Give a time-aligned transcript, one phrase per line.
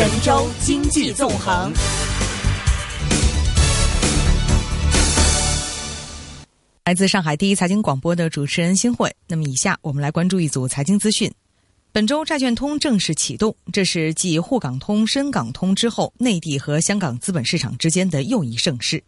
[0.00, 1.70] 神州经济纵横。
[6.86, 9.14] 来自上海第一财经广播的主持人新慧。
[9.28, 11.30] 那么，以下我们来关注一组财经资讯。
[11.92, 19.04] 本周债券通正式启动，这是继沪港通、深港通之后，内地和香港资本市场之间的又一盛事。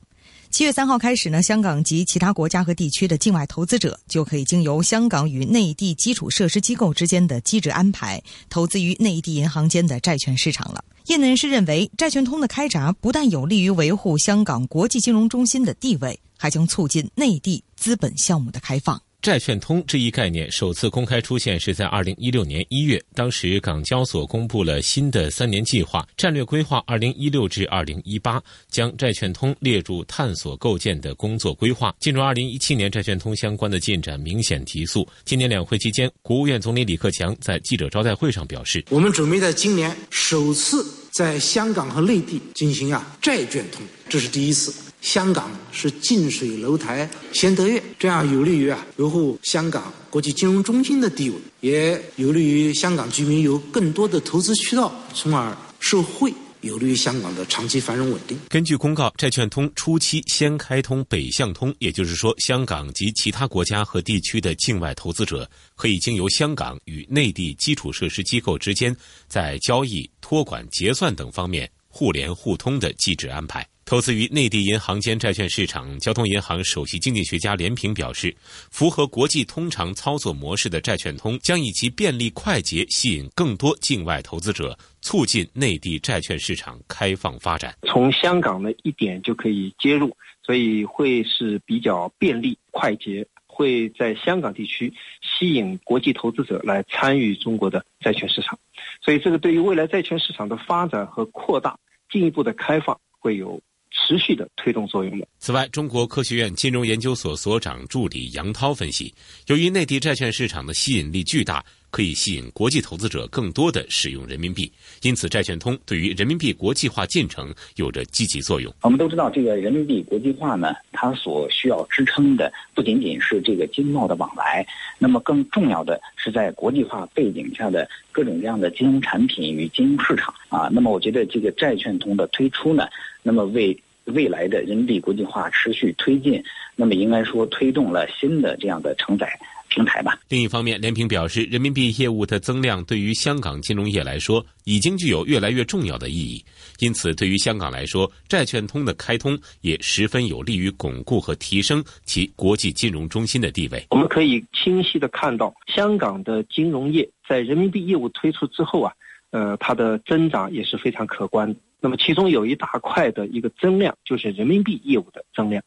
[0.52, 10.84] 七月三号开始呢，香港及其他国家和地区的境外投资者就可以经由香港与内地基础设施机构之间的机制安排，投资于内地银行间的债券市场了。
[11.06, 19.00] 业内人士认为，债券通的开闸不但有利于维护香港国际金融中心的地位，还将促进内地资本项目的开放。
[19.22, 31.94] 债券通这一概念首次公开出现是在二零一六年一月，当时港交所公布了新的三年计划战略规划二零一六至二零一八，将债券通列入探索构建的工作规划。
[32.00, 35.06] 进入二零一七年，债券通相关的进展明显提速。
[35.24, 58.38] 今年两会期间，国务院总理李克强在记者招待会上表示：“我们准备在今年首次在香港和内地进行啊债券通，这是第一次。”香港是近水楼台先得月，这样有利于啊维护香港国际金融中心的地位，也有利于香港居民有更多的投资渠道，从而受惠，有利于香港的长期繁荣稳定。
[58.48, 68.96] 根据公告，债券通初期先开通北向通，也就是说，香港及其他国家和地区的境外投资者可以经由香港与内地基础设施机构之间
[69.26, 73.66] 在交易、托管、结算等方面互联互通的机制安排。
[73.92, 78.34] 投资于内地银行间债券市场，交通银行首席经济学家连平表示，
[78.70, 87.76] 符合国际通常操作模式的债券通将以其便利快捷吸引更多境外投资者，促进内地债券市场开放发展。
[87.86, 94.90] 从香港的一点就可以接入，所以会是比较便利快捷，会在香港地区
[95.20, 98.58] 吸引国际投资者来参与中国的债券市场，
[99.02, 101.78] 所以这个对于未来债券市场的发展和扩大
[102.10, 103.60] 进一步的开放会有。
[103.92, 105.26] 持续的推动作用的。
[105.38, 109.12] 此外，中国科学院金融研究所所长助理杨涛分析，
[109.46, 114.70] 由于内地债券市场的吸引力巨大，可以吸引国际投资者更多的使用人民币，
[115.02, 118.72] 因此债券通对于人民币国际化进程有着积极作用。
[118.82, 124.66] 我们都知道，这个人民币国际化呢，它所需要支撑的不仅仅是这个经贸的往来，
[124.98, 130.70] 那么更重要的是在国际化背景下的各种各样的金融产品与金融市场啊。
[130.72, 132.88] 那么，我觉得这个债券通的推出呢，
[133.22, 136.42] 那么为未来的人民币国际化持续推进，
[136.76, 139.28] 那么应该说推动了新的这样的承载
[139.68, 140.18] 平台吧。
[140.28, 146.44] 另一方面，连平表示，人民币业务的增量对于香港金融业来说已经具有越来越重要的意义，
[146.80, 153.82] 因此对于香港来说，债券通的开通也十分有利于巩固和提升其国际金融中心的地位。
[153.90, 158.92] 我们可以清晰的看到，香港的金融业在人民币业务推出之后啊，
[159.30, 161.58] 呃，它的增长也是非常可观的。
[161.84, 165.64] 那么其中有一大块的一个增量就是人民币业务的增量，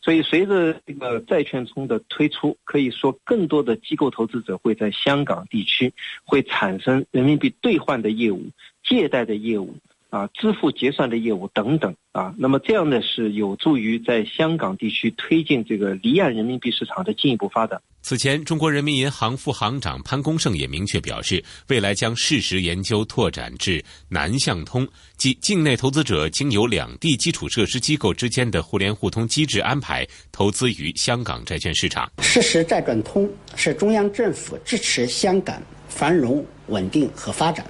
[0.00, 5.92] 所以随着这个债券通的推出，可以说更多的机构投资者会在香港地区
[6.24, 8.46] 会产生人民币兑换的业务、
[8.82, 9.76] 借贷的业务。
[10.10, 17.78] 啊，支付结算的业务等等啊，那么这样呢是有助于在香港地区推进这个离岸人民币市场的进一步发展。
[18.00, 24.88] 此前，中国人民银行副行长潘功胜也明确表示，未来将适时研究拓展至南向通，
[25.18, 32.10] 即境内投资者经由两地基础设施机构之间的互联互通机制安排，投资于香港债券市场。
[32.22, 37.66] 适时债转通是中央政府支持香港繁荣稳定和发展，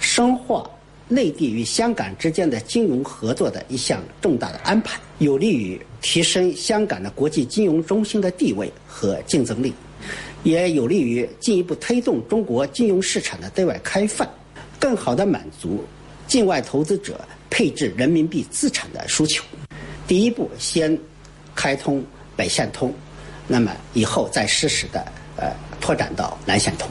[0.00, 0.68] 深化。
[1.08, 9.72] 内地与香港之间的金融合作的一项重大的安排，有利于提升香港的国际金融中心的地位和竞争力，
[10.42, 14.28] 也有利于进一步推动中国金融市场的对外开放，
[14.78, 15.82] 更好地满足
[16.26, 19.42] 境外投资者配置人民币资产的需求。
[20.06, 20.96] 第一步先
[21.54, 22.04] 开通
[22.36, 22.92] 北向通，
[23.46, 25.00] 那么以后再适时的
[25.36, 26.86] 呃拓展到南向通。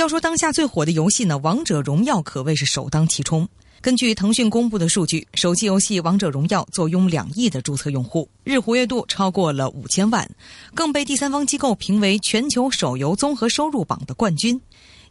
[0.00, 3.48] 要说当下最火的游戏呢，《王者荣耀》可谓是首当其冲。
[3.80, 10.30] 根据腾讯公布的数据，手机游戏《王者荣耀》坐拥两亿的注册用户，日活跃度超过了五千万，
[10.72, 14.60] 更被第三方机构评为全球手游综合收入榜的冠军。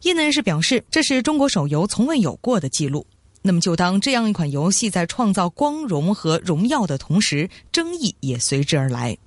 [0.02, 3.06] 业内人士表示，这是中国手游从未有过的记录。
[3.42, 9.18] 那么，就当这样一款游戏在创造光荣和荣耀的同时，争议也随之而来。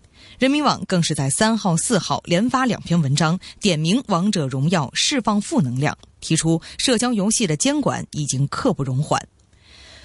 [0.41, 9.21] 人民网更是在三号、四号连发两篇文章，点名《王者荣耀》释放负能量，提出社交游戏的监管已经刻不容缓。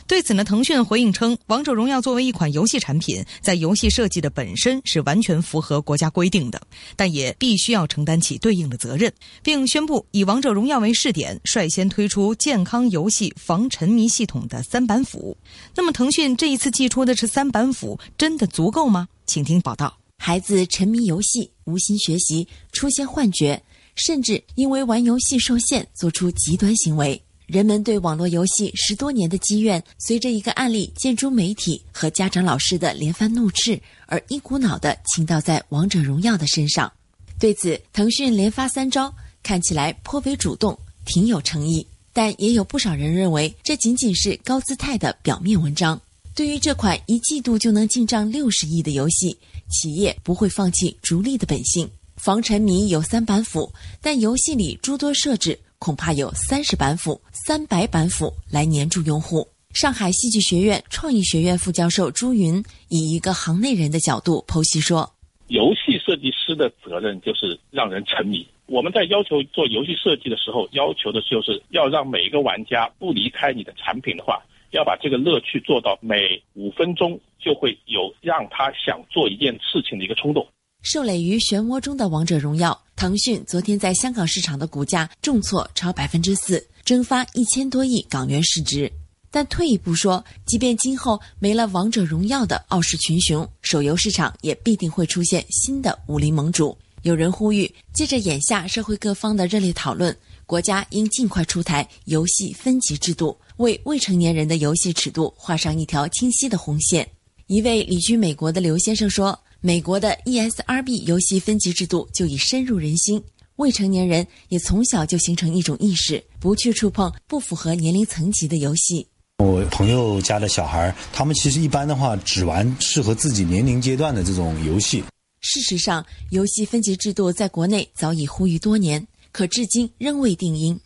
[0.06, 6.60] 对此呢，腾讯回应称，《王者荣耀》作为一款游戏产品，在游戏设计的本身是完全符合国家规定的，
[6.96, 9.10] 但也必须要承担起对应的责任，
[9.42, 15.34] 并宣布以《王者荣耀》为试点，率先推出健康游戏防沉迷系统的三板斧。
[15.74, 19.08] 那么，腾讯这一次寄出的是三板斧真的足够吗？
[19.24, 19.96] 请听报道。
[20.18, 23.62] 孩子沉迷游戏，无心学习，出现幻觉，
[23.94, 27.20] 甚至因为玩游戏受限，做出极端行为。
[27.46, 36.92] 人们对网络游戏十多年的积怨，随着一个案例建诸媒体和家长、老师的连番怒斥，而一股脑的倾倒在《王者荣耀》的身上。
[37.38, 39.14] 对此，腾讯连发三招，
[39.44, 41.86] 看起来颇为主动，挺有诚意。
[42.12, 46.00] 但也有不少人认为，这仅仅是高姿态的表面文章。
[46.34, 51.90] 对于这款一季度就能进账六十亿的游戏，企业不会放弃逐利的本性。
[52.16, 55.58] 防沉迷有三板斧，但游戏里诸多设置。
[55.78, 59.46] 恐怕有三十板斧、三百板斧来黏住用户。
[59.74, 65.12] 上海戏剧学院创意学院副教授朱云以一个行内人的角度剖析说
[65.48, 68.44] ：“游戏设计师的责任就是让人沉迷。
[68.64, 80.46] 我们在要求做游戏设计的时候，要求的就是要让每一个玩家不离开你的产品的话，要把这个乐趣做到每五分钟就会有让他想做一件事情的一个冲动。”
[80.82, 88.92] 受累于漩涡中的王者荣耀，腾讯昨天在香港市场的股价重挫超百分之四，蒸发一千多亿港元市值。
[89.28, 96.76] 但退一步说，即便今后没了王者荣耀的傲视群雄，手游市场也必定会出现新的武林盟主。
[97.02, 100.16] 有人呼吁，借着眼下社会各方的热烈讨论，
[100.46, 107.08] 国家应尽快出台游戏分级制度，为未成年人的游戏尺度画上一条清晰的红线。
[107.46, 109.38] 一位旅居美国的刘先生说。
[109.62, 113.20] 美国的 ESRB 游戏分级制度就已深入人心，
[113.56, 119.08] 未成年人也从小就形成一种意识，不去触碰不符合年龄层级的游戏。
[119.38, 125.02] 我朋友家的小孩，他们其实一般的话只玩适合自己年龄阶段的这种游戏。
[125.40, 130.78] 事实上，游戏分级制度在国内早已呼吁多年，可至今仍未定音。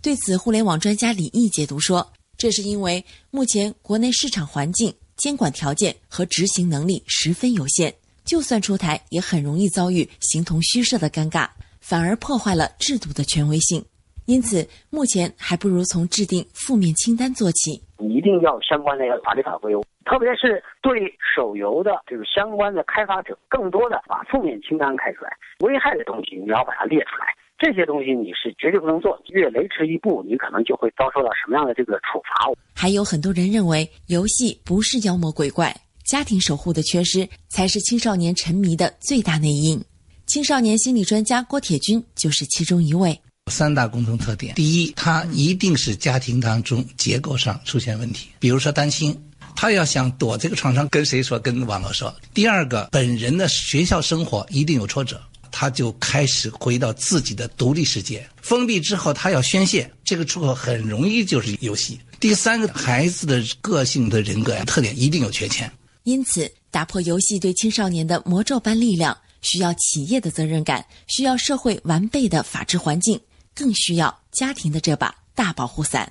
[0.00, 7.92] 对此，互联网专家李毅解读说，这是因为目前国内市场环境、监管条件和执行能力十分有限。
[8.24, 11.48] 就算出台，也很容易遭遇形同虚设的尴尬，
[11.80, 13.84] 反而破坏了制度的权威性。
[14.26, 17.82] 因此，目前还不如从制定负面清单做起。
[17.98, 19.72] 一定要相关的要法律法规，
[20.04, 27.34] 特别是对手游的这个相关的开发者，更多的把负面清单开出来，危害的东西你要把它列出来。
[27.58, 32.48] 这些东西你是绝对不能做，越雷池一步，你可能就会遭受到什么样的这个处罚。
[32.74, 35.74] 还有很多人认为，游戏不是妖魔鬼怪。
[36.06, 39.78] 家庭守护的缺失，才是青少年沉迷的最大内因。
[40.24, 43.20] 青少年心理专家郭铁军就是其中一位。
[43.50, 49.14] 三大共同特点：第一，他一定是家庭当中结构上出现问题，比如说担心，
[49.56, 51.38] 他要想躲这个创伤，跟谁说？
[51.38, 52.14] 跟网络说。
[52.32, 61.98] 第二个，本人的学校生活一定有挫折，他就开始回到自己的独立世界，封闭之后，他要宣泄，这个出口很容易就是游戏。
[62.20, 65.70] 第三个，孩子的个性的人格呀特点一定有缺陷。
[66.04, 73.20] 因此，打破游戏对青少年的魔咒般力量，需要企业的责任感，需要社会完备的法治环境，
[73.54, 76.10] 更需要家庭的这把大保护伞。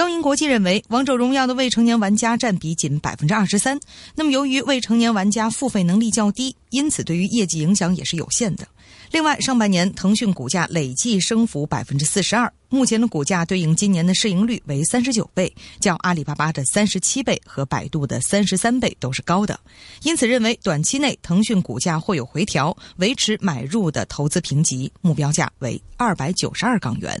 [0.00, 3.78] 交银国际认为，《王者荣耀》的未成年玩家占比仅百分之二十三。
[4.14, 8.66] 那么，由于未成年玩家付费能力较低，因此对于业绩影响也是有限的。
[9.10, 19.60] 另外，上半年腾讯股价累计升幅百分之四十二，目前的股价对应今年的市盈率为三十九倍，较阿里巴巴的三十七倍和百度的三十三倍都是高的。
[20.04, 27.20] 因此，认为短期内腾讯股价会有回调，维持买入的投资评级，目标价为二百九十二港元。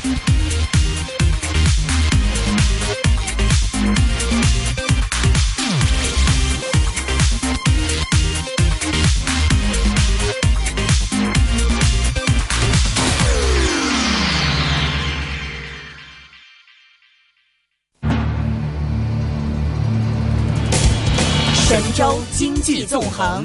[22.73, 23.43] 济纵横。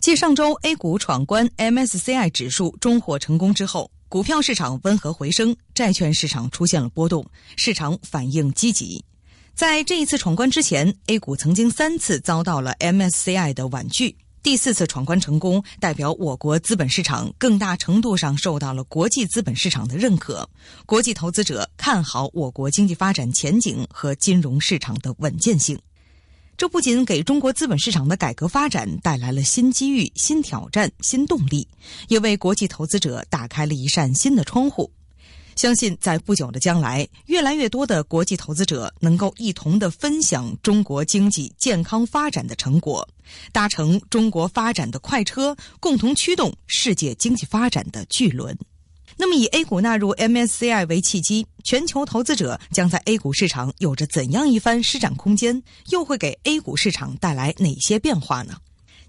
[0.00, 7.26] 继上周 A 股闯关 MSCI 指数终获成功之后，股票市场温和回升，债券市场出现了波动，
[7.56, 9.04] 市场反应积极。
[9.54, 14.16] 在这一次闯关之前，A 股曾经三次遭到了 MSCI 的婉拒。
[14.42, 20.48] 第四次闯关成功，代表我国资本市场更大程度上受到了国际资本市场的认可，
[20.86, 25.78] 国际投资者看好我国经济发展前景和金融市场的稳健性。
[26.56, 31.68] 这不仅给中国资本市场的改革发展带来了新机遇、新挑战、新动力，
[32.08, 34.90] 也为国际投资者打开了一扇新的窗户。
[35.56, 43.06] 相信在不久的将来，越来越多的国际投资者能够一同的分享中国经济健康发展的成果，
[43.52, 48.56] 搭乘中国发展的快车，共同驱动世界经济发展的巨轮。
[49.16, 55.62] 那么，以 A 股纳入 MSCI 为契机，全球投资者将在 A 股市场有着怎样一番施展空间？
[55.90, 58.56] 又会给 A 股市场带来哪些变化呢？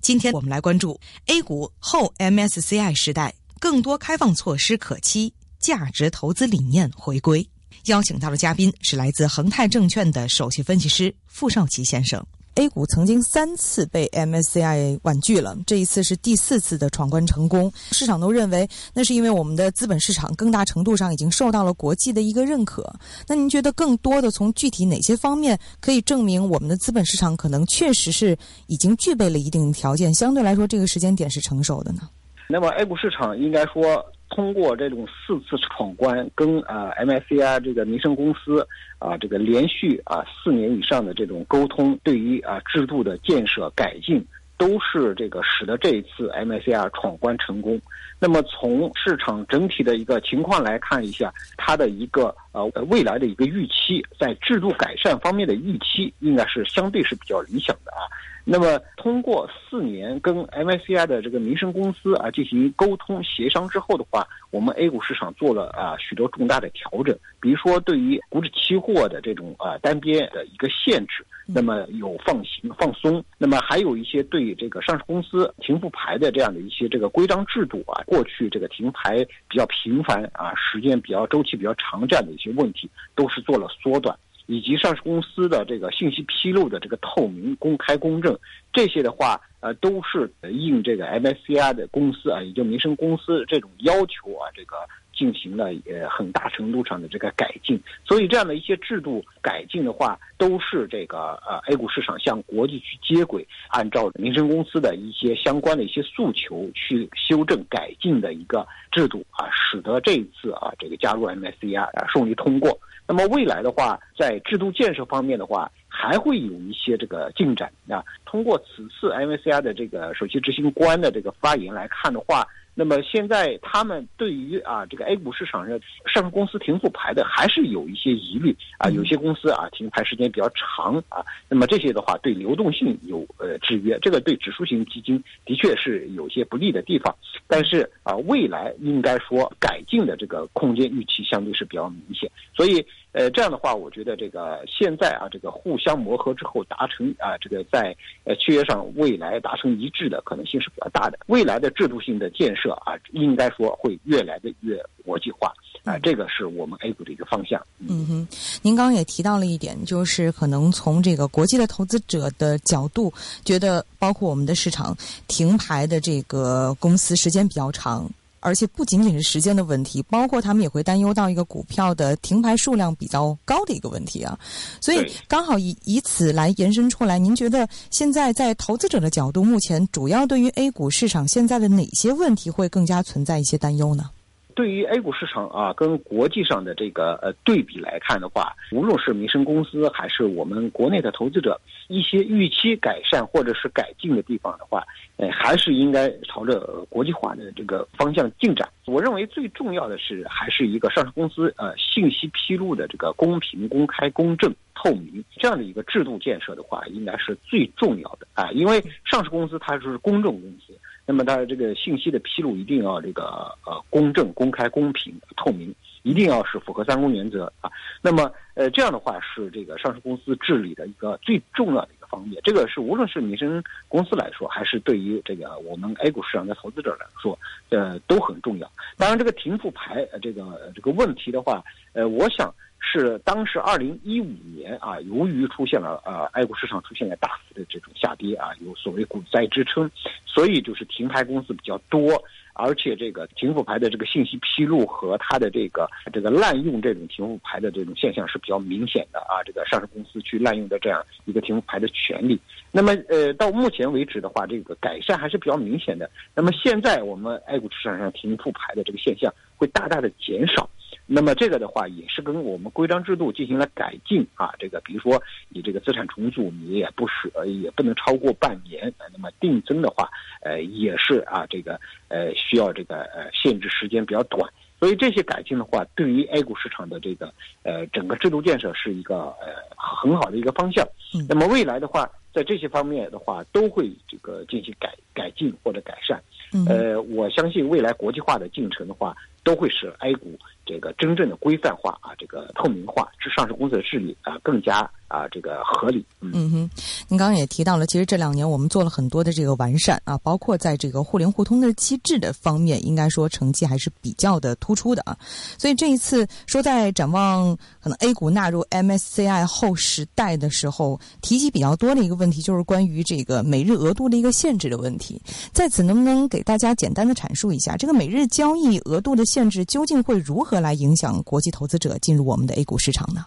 [0.02, 5.34] 今天我们来关注 A 股后 MSCI 时代，更多开放措施可期。
[5.60, 7.48] 价值投资理念回归，
[7.86, 12.26] 邀请到的嘉宾是来自恒泰证券的首席分析师傅少奇先生。
[12.56, 17.72] A 股曾经三次被 MSCI 婉拒了，这一次是第四次的闯关成功。
[17.92, 22.94] 市场都认为那是因为我们的资本市场更大程度上已经受到了国际的一个认可。
[23.26, 30.14] 那您觉得更多的从具体哪些方面可以证明我们的资本市场可能确实是已经具备了一定条件？
[30.14, 32.02] 相对来说，这个时间点是成熟的呢？
[32.50, 34.06] 那么 A 股市场应该说。
[34.32, 38.66] 通过这种四次闯关，跟啊 MSCI 这个民生公司
[38.98, 44.26] 啊这个连续啊四年以上的这种沟通，对于啊制度的建设改进，
[44.58, 47.80] 都是这个使得这一次 MSCI 闯关成功。
[48.20, 58.08] 那么从市场整体的一个情况来看一下，它的一个呃未来的一个预期，在制度改善方面的预期，应该是相对是比较理想的啊。
[58.44, 84.18] 那么，通过四年跟 MSCI 的这个民生公司啊进行沟通协商之后的话，我们 A 股市场做了啊许多重大的调整，比如说对于股指期货的这种啊单边的一个限制，那么有放行放松，那么还有一些对这个上市公司停复牌的这样的一些这个规章制度啊，过去这个停牌比较频繁啊，时间比较周期比较长这样的一些问题，都是做了缩短。
[84.52, 88.38] 以及上市公司的这个信息披露的这个透明、公开、公正，
[88.74, 94.76] 这些的话，呃，都是应这个 MSCI 的公司啊，也就民生公司这种要求啊，这个
[95.22, 97.80] 进行了呃很大程度上的这个改进。
[98.04, 112.76] 所以这样的一些制度改进的话，都是这个呃 A 股市场向国际去接轨，按照民生公司的一些相关的一些诉求去修正改进的一个制度啊，使得这一次啊这个加入 MSCI 啊顺利通过。
[113.08, 118.04] 那么未来的话，在制度建设方面的话，还会有一些这个进展啊。
[118.26, 122.44] 通过此次 MSCI 的这个首席执行官的这个发言来看的话。
[122.74, 137.16] 那么现在他们对于啊这个 A 股市场上上市公司停复牌的还是有一些疑虑啊，有些公司啊停牌时间比较长啊，那么这些的话对流动性有呃制约，这个对指数型基金的确是有些不利的地方。
[137.48, 151.20] 但是啊未来应该说改进的这个空间预期相对是比较明显，所以呃这样的话，我觉得这个现在啊这个互相磨合之后达成啊这个在呃契约上未来达成一致的可能性是比较大的。
[151.28, 152.62] 未来的制度性的建设。
[152.62, 155.52] 设啊，应该说会越来的越国际化
[155.84, 157.60] 啊，这个是我们 A 股的一个方向。
[157.80, 158.28] 嗯哼，
[158.62, 163.12] 您刚刚也提到了一点，就是可能从这个国际的投资者的角度，
[163.44, 164.96] 觉得包括我们的市场
[165.28, 168.08] 停牌的这个公司时间比较长。
[168.42, 174.38] 而且不仅仅是时间的问题，包括他们也会担忧到一个股票的停牌数量比较高的一个问题啊。
[174.82, 184.10] 所以刚好以以此来延伸出来，您觉得现在在投资者的角度，目前主要对于 A 股市场现在的哪些问题会更加存在一些担忧呢？
[184.56, 194.84] 对于 A 股市场啊，跟国际上的这个呃对比来看的话，无论是民生公司还是我们国内的投资者，一些预期改善或者是改进的地方的话，
[195.18, 198.68] 呃，还是应该朝着国际化的这个方向进展。
[198.86, 210.78] 我认为最重要的是，还是一个上市公司呃信息披露的这个公平、公开、公正、透明这样的一个制度建设的话，应该是最重要的啊，因为上市公司它是公正公司。
[211.06, 213.24] 那么它这个信息的披露一定要这个
[213.66, 217.70] 呃公正、公开、公平、透明，一定要是符合三公原则啊。
[218.02, 222.42] 那么呃这样的话是这个上市公司治理的一个最重要的一个方面。
[222.44, 227.38] 这个是无论是民生公司来说，还是对于这个我们 A 股市场的投资者来说，
[227.70, 228.72] 呃都很重要。
[228.98, 232.54] 当然，这个停复牌呃这个这个问题的话，呃，我想。
[232.84, 239.90] 是当时二零一五年啊，由于出现了呃，A 股市场出现了大幅的这种下跌啊，有所谓股灾支撑，
[240.26, 242.22] 所以就是停牌公司比较多，
[242.54, 252.38] 而且这个停复牌的这个信息披露和它的这个这个滥用这种停复牌的这种现象是比较明显的啊，这个上市公司去滥用的这样一个停复牌的权利。
[252.72, 256.10] 那么呃，到目前为止的话，这个改善还是比较明显的。
[256.34, 260.68] 那么现在我们 A 股市场上停复牌的这个现象会大大的减少。
[261.14, 264.54] 那么这个的话也是跟我们规章制度进行了改进啊。
[264.58, 270.10] 这个比如说你这个资产重组你也不是呃也不能超过半年，那么定增的话
[270.42, 271.78] 呃也是啊这个
[272.08, 274.50] 呃需要这个呃限制时间比较短。
[274.80, 280.88] 所以这些改进的话，对于 A 股市场的这个呃整个制度建设是一个呃很好的一个方向。
[281.30, 286.20] 那么未来的话，在这些方面的话，都会这个进行改改进或者改善。
[286.68, 290.36] 呃，我相信未来国际化的进程的话，都会使 A 股
[290.72, 294.90] 这个真正的规范化啊，这个透明化，是上市公司的治理啊更加。
[295.12, 296.06] 啊，这个合理。
[296.22, 296.70] 嗯哼，
[297.10, 305.18] 您刚刚也提到了，其实这两年我们做了很多的这个完善啊，包括在这个互联互通的机制的方面，应该说成绩还是比较的突出的啊。
[305.58, 315.22] 所以这一次说在展望可能 A 股纳入 MSCI 后时代的时候，提及比较多的一个问题，就是关于这个每日额度的一个限制的问题。
[315.52, 323.26] 在此，能不能给大家简单的阐述一下，这个每日交易额度的限制究竟会如何来影响国际投资者进入我们的 A 股市场呢？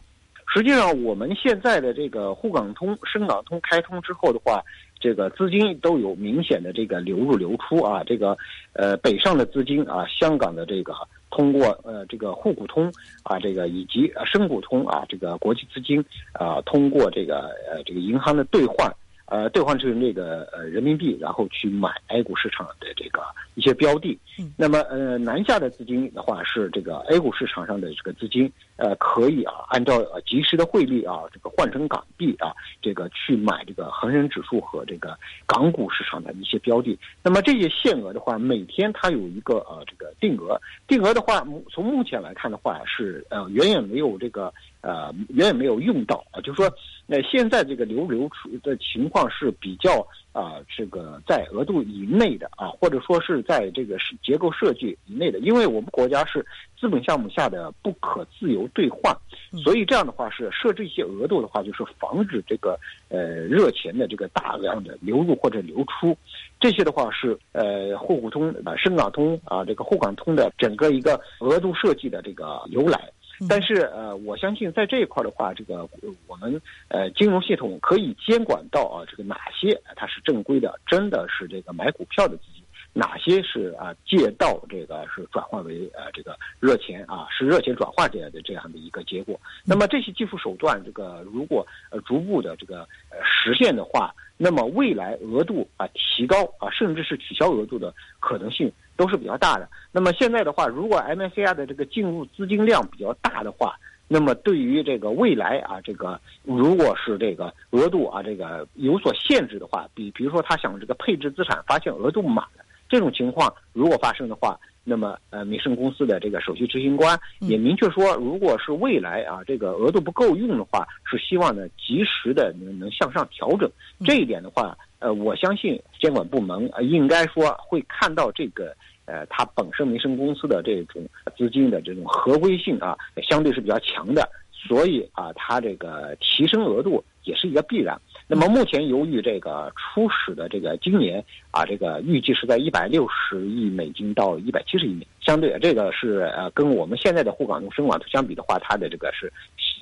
[0.54, 4.62] 实际上，我们现在的这个沪港通、深港通开通之后的话，
[5.00, 8.04] 这个资金都有明显的这个流入流出啊。
[8.06, 8.38] 这个
[8.74, 10.94] 呃，北上的资金啊，香港的这个
[11.30, 12.86] 通过呃这个沪股通
[13.24, 15.98] 啊，这个以及深股通啊，这个国际资金
[16.34, 18.94] 啊，通过这个呃这个银行的兑换。
[19.26, 23.22] 呃，兑换成这个呃人民币，然后去买 A 股市场的这个
[23.54, 24.18] 一些标的。
[24.56, 32.52] 那么呃南下的资金的话是这个 A 股市场上的这个资金，呃可以啊按照呃及时的汇率啊这个换成港币啊
[32.82, 35.16] 这个去买这个恒生指数和这个
[35.46, 36.98] 港股市场的一些标的。
[37.22, 44.52] 那么这些限额的话，每天它有一个呃这个定额，定额的话从目前来看的话是呃远远没有这个。
[44.84, 46.70] 呃，远远没有用到啊，就是说，
[47.06, 56.44] 那现在这个流流出的情况是比较啊，这个在额度以内的啊，或者说是在这个是结构设计以内的，因为我们国家是
[56.78, 59.16] 资本项目下的不可自由兑换，
[59.62, 62.76] 所以这样的话是设置一些额度的话，就是防止这个
[63.08, 66.18] 呃热钱的这个大量的流入或者流出，
[66.58, 73.08] 这些的话是呃沪股通啊、深港通啊、这个沪港通的整个一个额度设计的这个由来。
[73.48, 75.88] 但是呃，我相信在这一块的话，这个
[76.26, 89.38] 我们呃金融系统可以监管到啊，这个哪些它是正规的，真的是这个买股票的资金，哪些是啊借道这个是转换为呃这个热钱啊，是热钱转化这样的这样的一个结果。
[89.64, 98.72] 那么这些技术手段，这个如果呃逐步的这个呃实现的话，那么未来额度啊提高啊，甚至是取消额度的可能性。
[98.96, 99.68] 都是比较大的。
[99.92, 103.74] 那么现在的话，如果 MSCI 的这个进入资金量比较大的话，
[104.06, 123.70] 那么对于这个未来啊，这个如果是这个额度啊，这个有所限制的话，比比如说他想这个配置资产，发现额度满了，这种情况如果发生的话，那么呃，民生公司的这个首席执行官也明确说，如果是未来啊，这个额度不够用的话，是希望呢及时的能能向上调整。
[124.04, 128.74] 这一点的话，呃，我相信监管部门应该说会看到这个。
[129.06, 138.00] 呃，它本身民生公司的这种资金的这种合规性啊，相对是比较强的，所以啊，它这个提升额度也是一个必然。
[138.26, 149.30] 那么目前由于这个初始的这个今年啊，这个预计是在一百六十亿美金到一百七十亿美，相对这个是呃跟我们现在的沪港通、深港通相比的话，它的这个是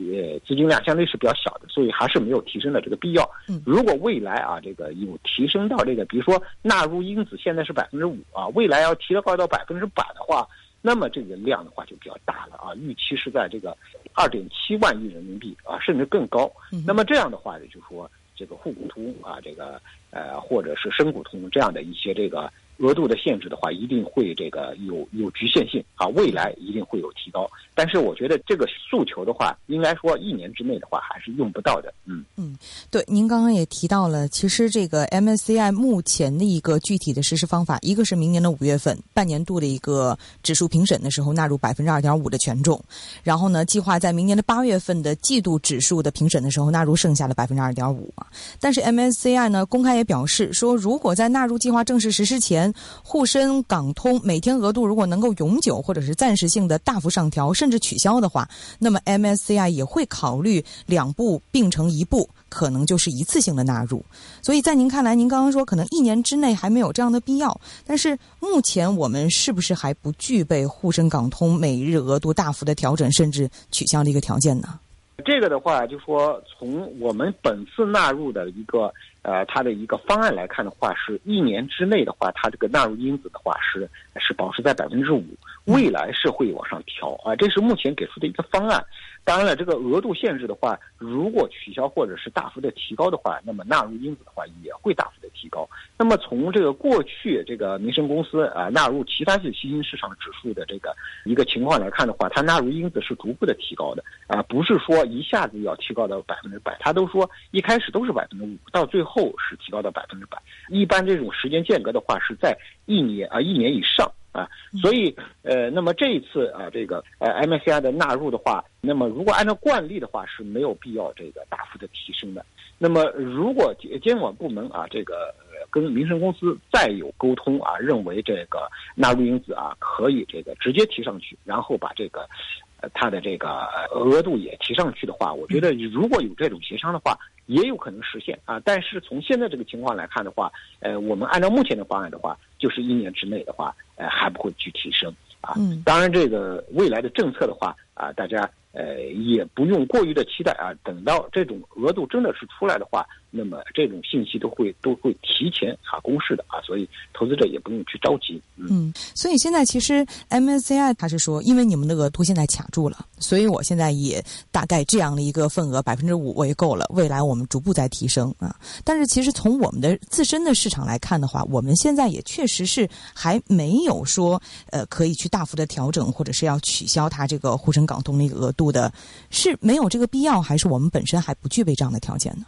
[0.00, 3.30] 呃资金量相对是比较小的，所以还是没有提升的这个必要。
[3.64, 10.44] 如果未来啊这个有提升到这个，比如说纳入因子现在是百分之五啊，未来要提高到百分之百的话，
[10.80, 13.76] 那么这个量的话就比较大了啊，预期是在这个
[14.14, 16.50] 二点七万亿人民币啊，甚至更高。
[16.84, 18.10] 那么这样的话呢，就是说。
[18.42, 22.52] 这个沪股通啊，这个呃，或者是深股通这样的一些这个。
[22.78, 27.48] 额度的限制的话，一定会这个有有局限性啊，未来一定会有提高。
[27.74, 31.92] 但是我觉得这个诉求的话，应该说一年之内的话还是用不到的。
[32.04, 32.56] 嗯嗯，
[32.90, 42.82] 对，您刚刚也提到了，其实这个 MSCI 目前的一个具体的实施方法，一个是明年的五月份半年度的一个指数评审的时候纳入百分之二点五的权重，
[43.22, 48.12] 然后呢，计划在明年的八月份的季度指数的评审的时候纳入剩下的百分之二点五。
[48.60, 52.61] 但是 MSCI 呢，公开也表示说，如果在纳入计划正式实施前，
[53.02, 58.46] 沪深港通每天额度如果能够永久或者是暂时性的大幅上调，甚至取消的话，
[58.78, 64.04] 那么 MSCI 也会考虑两步并成一步，可能就是一次性的纳入。
[64.42, 74.78] 所以在您看来，您刚刚说可能一年之内还没有这样的必要，但是目前我们是不是还不具备沪深港通每日额度大幅的调整甚至取消的一个条件呢？
[75.24, 85.24] 这个的话，就说从我们本次纳入的一个呃，它的一个方案来看的话，是一年之内的话，它这个纳入因子的话是是保持在百分之五，
[85.66, 88.84] 未来是会往上调啊，这是目前给出的一个方案。
[89.24, 95.68] 当然了，这个额度限制的话，如果取消或者是大幅的提高的话，那么纳入因子的话也会大幅的提高。
[95.96, 100.92] 那么从这个过去这个民生公司啊纳入其他的新兴市场指数的这个
[101.24, 110.36] 一个情况来看的话，它纳入因子是逐步的提高的啊，不是说一下子要提高到百分之百，它都说一开始都是百分之五，到最后是提高到百分之百。
[110.68, 114.10] 一般这种时间间隔的话是在一年啊一年以上。
[114.32, 114.48] 啊，
[114.80, 122.42] 所以呃，那么这一次啊，这个呃 MSCI 的纳入的话，那么如果按照惯例的话是没有必要这个大幅的提升的。
[122.78, 125.34] 那么如果监管部门啊，这个
[125.68, 137.18] 跟民生公司再有沟通啊，认为这个纳入因子啊可以这个直接提上去，然后把这个呃它的这个额度也提上去的话，我觉得如果有这种协商的话。
[137.46, 145.52] 也有可能实现啊，但是从现在这个情况来看的话，呃，我们按照目前的方案的话，就是一年之内的话，呃，还不会去提升啊。
[145.56, 153.04] 嗯，当然，这个未来的政策的话啊，大家呃也不用过于的期待啊，等到这种额度真的是出来的话。
[153.34, 158.40] 那么这种信息都会都会提前啊公示的啊，所以投资者也不用去着急。
[158.56, 168.54] 嗯，所以现在其实 MSCI 它是说，因为你们的额度现在卡住了，所以我现在也大概这样的一个份额百分之五为够了，未来我们逐步在提升啊。
[168.84, 174.40] 但是其实从我们的自身的市场来看的话，我们现在也确实是还没有说
[174.70, 178.92] 呃可以去大幅的调整，或者是要取消它这个沪深港通那个额度的，
[179.30, 182.44] 是没有这个必要，还是我们本身还不具备这样的条件呢？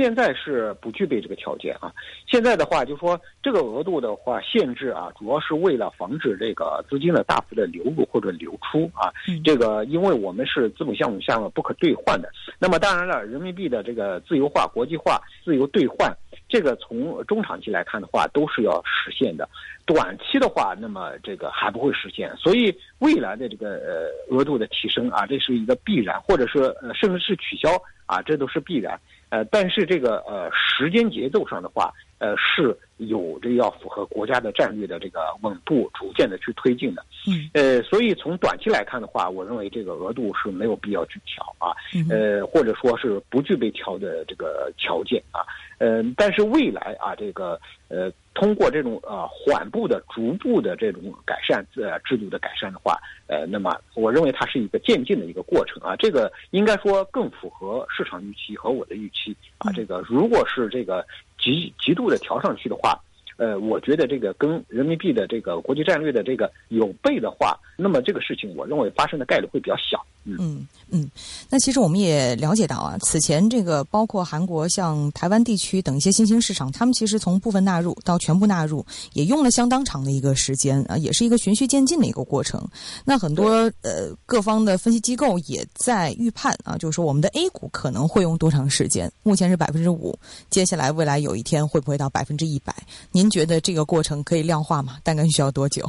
[0.00, 1.92] 现在是不具备这个条件啊。
[2.26, 9.12] 现在的话，就说这个额度的话限制啊，主要是为了防止这个资金的大幅的流入或者流出啊。
[9.44, 12.30] 这个因为我们是资本项目下面不可兑换的。
[12.58, 16.10] 那么当然了，人民币的这个自由化、国际化、自由兑换，
[16.48, 19.46] 这个从中长期来看的话都是要实现的。
[19.84, 22.34] 短期的话，那么这个还不会实现。
[22.38, 27.68] 所以未来的这个呃额度的提升啊，这是一个必然，或者说呃甚至是取消
[28.06, 28.98] 啊，这都是必然。
[29.30, 37.04] 呃，但是这个呃时间节奏上的话，呃是有着要符合国家的战略的这个稳步逐渐的去推进的。
[37.26, 37.48] 嗯。
[37.54, 41.72] 呃，所以从短期来看的话，我认为这个额度是没有必要去调啊。
[42.10, 45.40] 呃，或者说是不具备调的这个条件啊。
[45.78, 48.12] 呃，但是未来啊，这个呃。
[48.34, 55.96] 通过这种呃缓步的、逐步的这种改善呃制度的改善的话，呃，那么我认为它是一个渐进的一个过程啊。
[55.96, 59.72] 这个应该说更符合市场预期和我的预期啊。
[59.72, 61.06] 这个如果是这个
[61.38, 62.98] 极极度的调上去的话。
[63.40, 70.04] 呃，我觉得这个跟人民币的这个国际战略的这个有备的话，那么这个事情我认为发生的概率会比较小。
[70.24, 71.10] 嗯嗯，
[71.48, 82.62] 那其实我们也了解到啊，此前这个包括韩国、像台湾地区等一些新兴市场，他们其实从部分纳入到全部纳入，也用了相当长的一个时间啊，也是一个循序渐进的一个过程。
[83.06, 83.48] 那很多
[83.80, 89.10] 呃各方的分析机构也在预判啊，就是说我们的 A 股可能会用多长时间？
[89.22, 90.14] 目前是百分之五，
[90.50, 92.74] 接下来未来有一天会不会到百分之一百？
[93.10, 93.29] 您？
[93.30, 94.98] 觉得这个过程可以量化吗？
[95.02, 95.88] 大概需要多久？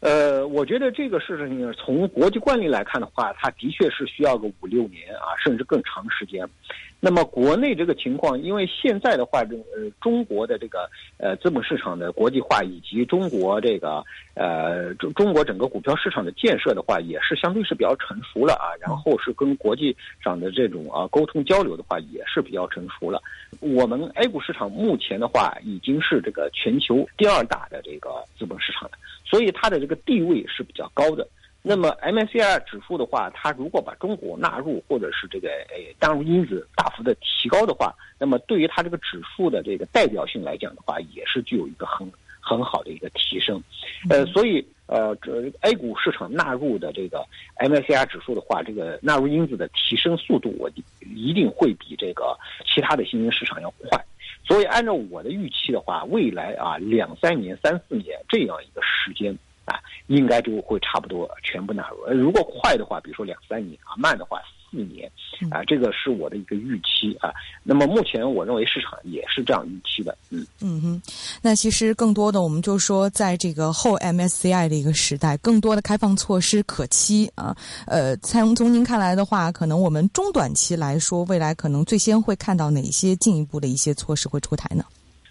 [0.00, 6.48] 呃，我觉得这个事情从国际惯例来看的话，它的确是需要个五六年啊，甚至更长时间。
[7.00, 18.74] 那么国内这个情况，因为现在的话，这呃中国的这个呃资本市场的国际化，以及中国这个呃中中国整个股票市场的建设的话，也是相对是比较成熟了啊。
[18.80, 23.22] 然后是跟国际上的这种啊沟通交流的话，也是比较成熟了。
[23.60, 31.24] 我们 A 股市场目前的话，已经是这个全球第二大的这个资本市场了，所以它的这个地位是比较高的。
[31.68, 43.62] 那么 MSCI 指数的话，它如果把中国纳入，或者是这个呃纳入因子大幅的提高的话，那么对于它这个指数的这个代表性来讲的话，也是具有一个很很好的一个提升。
[44.08, 47.22] 呃，所以呃，这 A 股市场纳入的这个
[47.56, 50.70] MSCI 指数的话，这个纳入因子的提升速度，我
[51.14, 54.02] 一定会比这个其他的新兴市场要快。
[54.42, 59.36] 所以按照我的预期的话，未来啊两三年、三四年这样一个时间。
[59.68, 62.02] 啊，应该就会差不多全部纳入。
[62.06, 65.10] 呃，如果快的话，比如说两三年啊；慢的话四年，
[65.50, 67.32] 啊，这个是我的一个预期啊。
[67.62, 70.16] 那么目前我认为市场也是这样预期的。
[70.30, 71.02] 嗯嗯哼，
[71.42, 77.56] 那其实更多的我们就说，在这个后 MSCI 的一个时代，更多的开放措施可期啊。
[77.86, 84.84] 呃，从从您看来的话，可能我们中短期来说，未来可能最先会看到哪些进一步的一些措施会出台呢？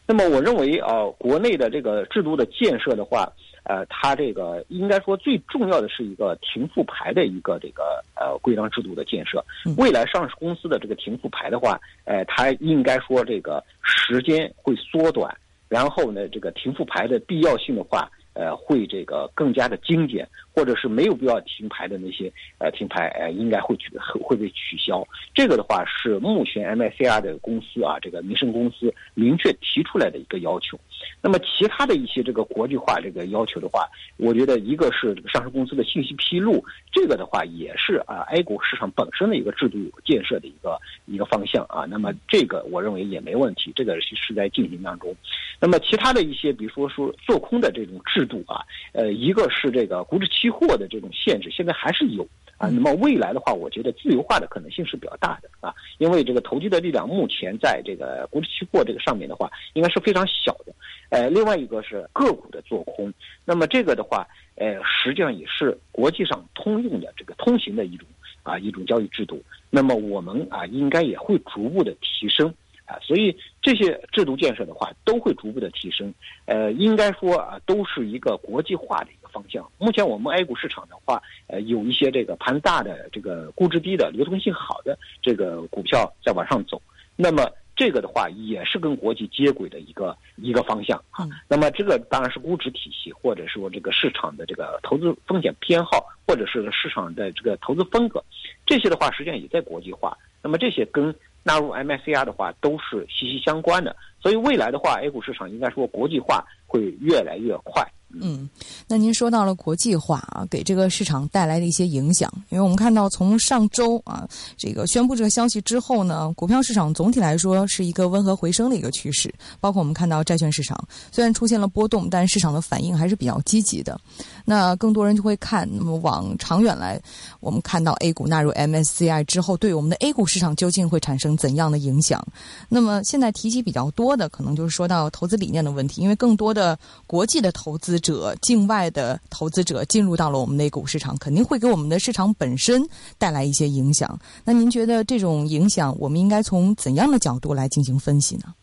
[0.08, 3.30] 那么我认为啊，国内的这个制度的建设的话，
[3.64, 9.44] 呃，它这个应该说最重要的是一个停复牌的一个这个呃规章制度的建设。
[9.78, 15.36] 未来上市公司的这个停复牌的话，呃，它应该说这个时间会缩短，
[15.68, 20.28] 然后呢，这个停复牌的必要性的话，呃，会这个更加的精简。
[20.58, 25.08] 或者是没有必要停牌的那些呃停牌呃应该会取会被取消。
[25.32, 30.76] 这个的话是目前 MICR 的公司啊，这个民生公司明确提出来的一个要求。
[31.22, 41.86] 那么其他的一些这个国际化这个要求的话，我觉得一个是这个上市公司的信息披露，这个的话也是啊 A 股市场本身的一个制度建设的一个一个方向啊。
[41.90, 45.14] 那么这个我认为也没问题，这个是是在进行当中。
[45.60, 48.62] 那么其他的一些，比如说说做空的这种制度啊，
[48.94, 50.28] 呃，一个是这个股指。
[50.38, 52.22] 期货的这种限制现在还是有
[52.58, 60.76] 啊，那么未来的话，我觉得自由化的可能性是比较大的啊，因为这个投机的力量目前在这个股指期货这个上面的话，应该是非常小的。
[61.10, 63.14] 呃，另外一个是个股的做空，
[63.46, 68.08] 那么这个的话，呃，实际上也是国际上通用的这个通行的一种
[68.44, 69.42] 啊一种交易制度。
[69.70, 72.54] 那么我们啊，应该也会逐步的提升。
[72.88, 76.14] 啊，所以这些制度建设的话，都会逐步的提升。
[76.46, 79.70] 呃，应该说啊，都是一个国际化的一个方向。
[79.78, 86.82] 目前我们 A 股市场的话，呃，有一些这个盘大的、这个估值低的、流通性好的这个股票在往上走。
[87.18, 91.26] 那么这个的话，也是跟国际接轨的一个一个方向啊。
[91.48, 98.22] 那么这个当然是估值体系，或者说这个市场的这个投资风险偏好，或者是市场的这个投资风格，
[98.66, 100.18] 这些的话实际上也在国际化。
[100.42, 101.14] 那么这些跟
[101.44, 107.84] 纳入 MSCI 的话，都是息息相关的，所以未来的话，A 股市场应该说国际化会越来越快。
[108.22, 108.50] 嗯，
[108.88, 114.26] 那您说到了国际化啊，给这个市场带来的一些影响，因为我们看到从上周啊
[114.56, 124.00] 这个宣布这个消息之后呢，股票市场总体来说是一个温和回升的一个趋势，包括我们看到债券市场虽然出现了波动，但市场的反应还是比较积极的。
[124.46, 127.00] 那更多人就会看，那么往长远来，
[127.42, 132.26] 我们看到 A 股纳入 MSCI 之后，对我们的 A 股市场究竟会产生怎样的影响？
[132.70, 138.02] 那么现在提及比较多的，可能就是说到投资理念的问题，因为更多的的国际的投资。
[138.08, 144.18] 者境外的投资者进入到了我们的股市场，肯定会给我们的市场本身带来一些影响。
[144.46, 148.54] 那您觉得这种影响，我们应该从怎样的角度来进行分析呢？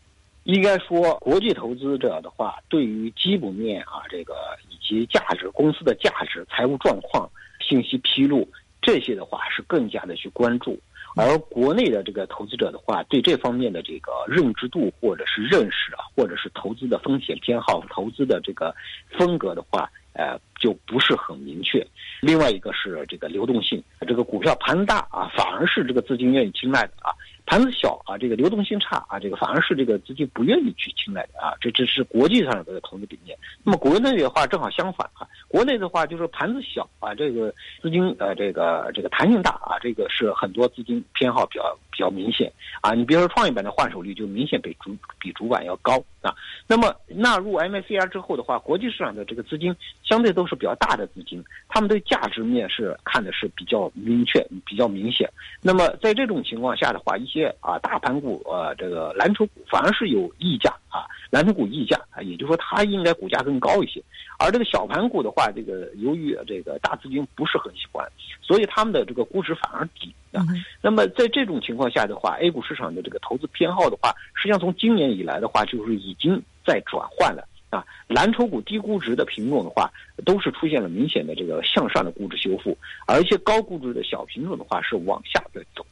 [0.45, 4.33] 应该说，国际投资者的话，对于基本面啊，这个
[4.69, 7.29] 以及价值公司的价值、财务状况、
[7.59, 8.47] 信息披露
[8.81, 10.79] 这些的话，是更加的去关注。
[11.23, 18.75] 而国内的这个投资者的话，对这方面的这个认知度或者是认识啊，或者是投资的风险偏好、投资的这个
[19.17, 21.85] 风格的话，呃，就不是很明确。
[22.21, 27.15] 另外一个是这个流动性，这个股票盘大啊，反而是这个资金愿意青睐的啊。
[27.55, 33.37] 盘子小啊，这个流动性差啊，这个反而是这个资金不愿意去青睐的啊，这这是国际上的这个投资理念。
[33.63, 37.49] 那么国内的话正好相反啊，国内的话就是盘子小啊，这个
[37.81, 42.93] 资金呃这个这个弹性大啊，这个是很多资金偏好比较比较明显啊。
[42.93, 46.35] 你比如说创业板的换手率就明显比主比主板要高啊。
[46.67, 55.29] 那么纳入 m s c r 之后的话，国际市场的这个资金相对都是比较大的资金，他们对价值面是看的是比较明确、比较明显。
[55.61, 64.01] 那么在这种情况下的话，一些啊大盘股呃这个蓝筹股反而是有溢价啊，蓝筹股溢价啊，也就是说它应该股价更高一些。
[64.45, 68.07] 而这个小盘股的话，这个由于这个大资金不是很喜欢，
[68.43, 70.45] 所以他们的这个估值反而低啊。
[70.83, 77.83] 那么在这种情况下的话，A 股市场的这个投资偏好的话，实际上从今年以来的话，就是已经在转换了啊。
[78.07, 79.89] 蓝筹股低估值的品种的话，
[80.23, 82.77] 都是出现了明显的这个向上的估值修复，
[83.07, 85.83] 而一些高估值的小品种的话是往下在走。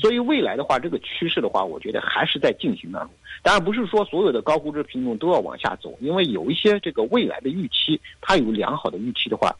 [0.00, 3.10] 所以未来的话，这个趋势的话，我觉得还是在进行当中。
[3.42, 9.54] 当然不是说所有的高估值品种都要往下走，因为有一些这个未来的预期，它有良好的预期的话，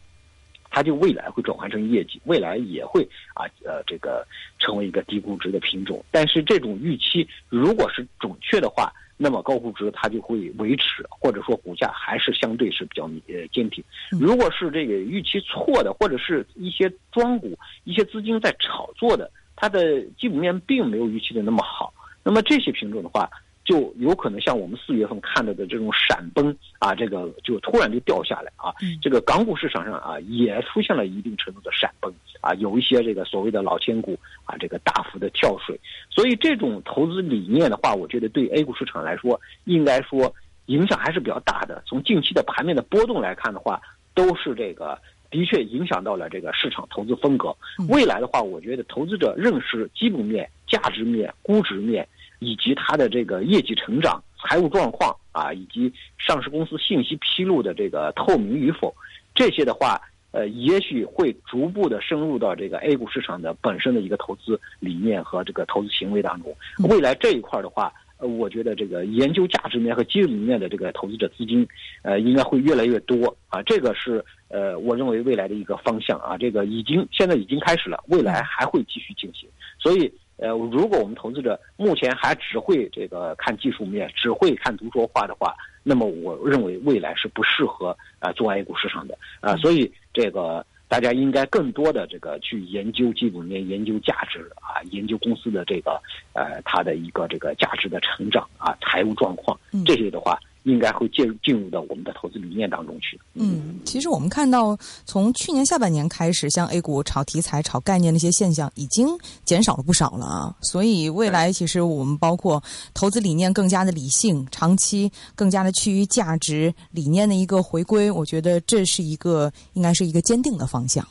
[0.70, 3.02] 它就未来会转换成业绩，未来也会
[3.34, 4.24] 啊呃这个
[4.60, 6.04] 成为一个低估值的品种。
[6.12, 13.82] 但是这种预期如果是准确的话，那么高估值它就会维持，或者说股价还是相对是比较呃坚挺。
[14.12, 19.28] 如果是这个预期错的，或者是一些庄股、一些资金在炒作的。
[19.56, 23.28] 它的基本面并没有预期的那么好，那么这些品种的话，
[23.64, 28.74] 就有可能像我们四月份看到的这种闪崩啊，这个就突然就掉下来啊。
[29.00, 35.78] 这个港股市场上啊，也出现了一定程度的闪崩啊，有一些这个所谓的老千股啊，这个大幅的跳水。
[36.10, 40.34] 所以这种投资理念的话，我觉得对 A 股市场来说，应该说
[40.66, 41.82] 影响还是比较大的。
[41.86, 43.80] 从近期的盘面的波动来看的话，
[44.14, 44.98] 都是这个。
[45.34, 47.52] 的确影响到了这个市场投资风格。
[47.88, 52.06] 未来的话，我觉得投资者认识基本面、价值面、估值面
[52.38, 58.94] 以及它的这个业绩成长、财务状况啊，以及上市公司信息披露的这个透明与否，
[59.34, 66.54] 这些的话，呃，也许会逐步的深入到这个 A 股市场的本身的一个投资理念和这个投资行为当中。
[66.88, 71.66] 未来这一块的话，呃，我觉得这个研究价值面和基本面的这个投资者资金，
[72.02, 73.60] 呃，应该会越来越多啊。
[73.62, 76.38] 这个是呃，我认为未来的一个方向啊。
[76.38, 79.48] 这个已经现在已经开始了，未来还会继续进行。
[79.78, 80.12] 所以。
[80.36, 89.54] 呃，如果我们投资者目前还只会这个看技术面，只会看图说话的话，那么我认为未来是不适合啊做 A 股市场的啊。
[89.58, 100.36] 所以这个大家应该更多的这个去研究基本面、研究价值啊，研究公司的这个呃它的一个这个价值的成长啊、财务状况这些的话。
[100.64, 103.18] 应该会进进入到我们的投资理念当中去。
[103.34, 109.08] 嗯，其实我们看到，从去年下半年开始，像 A 股炒题材、炒概念的一些现象，已经
[109.44, 110.54] 减少了不少了啊。
[110.62, 121.06] 所以未来，其实我们包括投资理念更加的理性，长期更加的趋于价值理念的一个回归，我觉得这是一个应该是一个坚定的方向。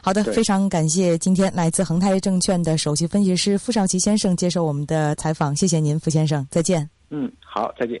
[0.00, 6.88] 好的，非常感谢今天来自恒泰证券的首席分析师傅少奇先生接受我们的采访，谢谢您，傅先生，再见。
[7.10, 8.00] 嗯，好，再见。